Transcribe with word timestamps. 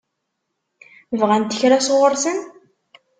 Bɣant 1.19 1.57
kra 1.59 1.79
sɣur-sen? 1.87 2.39